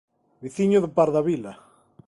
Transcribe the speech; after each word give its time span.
Veciño 0.43 0.79
de 0.83 0.89
Pardavila. 0.97 1.53